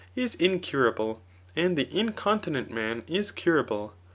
[0.15, 1.19] IS incurable^
[1.55, 3.93] and the incontinent man is curable.